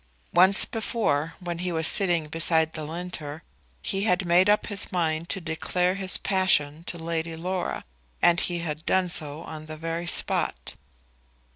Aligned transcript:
Once 0.33 0.65
before 0.65 1.35
when 1.39 1.59
he 1.59 1.71
was 1.71 1.85
sitting 1.85 2.27
beside 2.27 2.73
the 2.73 2.83
Linter 2.85 3.43
he 3.83 4.01
had 4.05 4.25
made 4.25 4.49
up 4.49 4.65
his 4.65 4.91
mind 4.91 5.29
to 5.29 5.39
declare 5.39 5.93
his 5.93 6.17
passion 6.17 6.83
to 6.85 6.97
Lady 6.97 7.35
Laura; 7.35 7.83
and 8.19 8.39
he 8.41 8.57
had 8.61 8.83
done 8.87 9.07
so 9.07 9.43
on 9.43 9.67
the 9.67 9.77
very 9.77 10.07
spot. 10.07 10.73